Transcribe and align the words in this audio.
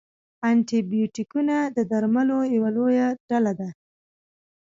انټي 0.47 0.79
بیوټیکونه 0.91 1.55
د 1.75 1.77
درملو 1.91 2.39
یوه 2.55 2.69
لویه 2.75 3.07
ډله 3.29 3.53
ده. 3.59 3.69